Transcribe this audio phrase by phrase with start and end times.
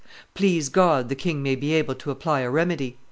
[0.33, 2.97] Please God the king may be able to apply a remedy!"